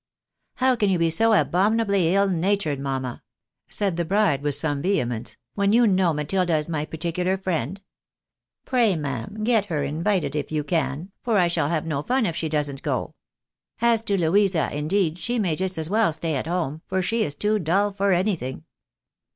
[0.55, 3.21] "How can you be so abominably ill natured, mamma?"
[3.69, 7.79] said the bride with some vehemence," when you know Matilda is my particular friend?
[8.65, 12.35] Pray ma'am, get her invited if you can, for I shall have no fun if
[12.35, 13.13] she doesn't go.
[13.79, 17.35] As to Louisa, indeed, she may just as well stay at home, for she is
[17.35, 18.63] too dull for anything."